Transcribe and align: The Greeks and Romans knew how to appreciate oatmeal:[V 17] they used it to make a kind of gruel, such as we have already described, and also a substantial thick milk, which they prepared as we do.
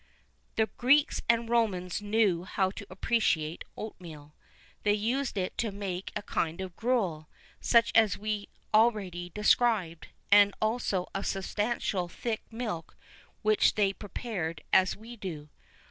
The 0.55 0.65
Greeks 0.77 1.21
and 1.29 1.47
Romans 1.47 2.01
knew 2.01 2.43
how 2.43 2.71
to 2.71 2.87
appreciate 2.89 3.63
oatmeal:[V 3.77 4.33
17] 4.81 4.81
they 4.81 4.93
used 4.95 5.37
it 5.37 5.55
to 5.59 5.71
make 5.71 6.11
a 6.15 6.23
kind 6.23 6.59
of 6.59 6.75
gruel, 6.75 7.29
such 7.59 7.91
as 7.93 8.17
we 8.17 8.49
have 8.63 8.81
already 8.81 9.29
described, 9.29 10.07
and 10.31 10.55
also 10.59 11.07
a 11.13 11.23
substantial 11.23 12.07
thick 12.07 12.41
milk, 12.49 12.97
which 13.43 13.75
they 13.75 13.93
prepared 13.93 14.63
as 14.73 14.97
we 14.97 15.17
do. 15.17 15.49